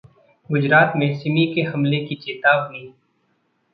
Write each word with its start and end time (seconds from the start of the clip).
गुजरात 0.49 0.93
में 0.95 1.13
सिमी 1.19 1.45
के 1.53 1.61
हमले 1.61 1.99
की 2.05 2.15
चेतावनी 2.15 2.85